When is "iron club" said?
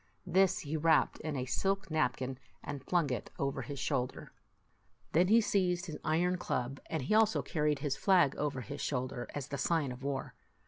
6.03-6.79